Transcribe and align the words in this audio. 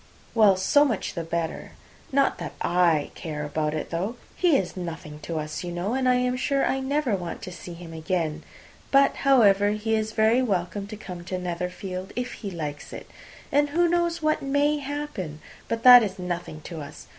"Well, 0.33 0.57
so 0.57 0.83
much 0.83 1.13
the 1.13 1.23
better. 1.23 1.73
Not 2.11 2.39
that 2.39 2.53
I 2.59 3.11
care 3.13 3.43
about 3.45 3.75
it, 3.75 3.91
though. 3.91 4.15
He 4.35 4.57
is 4.57 4.75
nothing 4.75 5.19
to 5.19 5.37
us, 5.37 5.63
you 5.63 5.71
know, 5.71 5.93
and 5.93 6.09
I 6.09 6.15
am 6.15 6.35
sure 6.37 6.65
I 6.65 6.79
never 6.79 7.15
want 7.15 7.43
to 7.43 7.51
see 7.51 7.73
him 7.75 7.93
again. 7.93 8.41
But, 8.89 9.17
however, 9.17 9.69
he 9.73 9.93
is 9.93 10.13
very 10.13 10.41
welcome 10.41 10.87
to 10.87 10.97
come 10.97 11.23
to 11.25 11.37
Netherfield, 11.37 12.13
if 12.15 12.33
he 12.33 12.49
likes 12.49 12.93
it. 12.93 13.11
And 13.51 13.69
who 13.69 13.87
knows 13.87 14.23
what 14.23 14.41
may 14.41 14.79
happen? 14.79 15.39
But 15.67 15.83
that 15.83 16.01
is 16.01 16.17
nothing 16.17 16.61
to 16.61 16.81
us. 16.81 17.05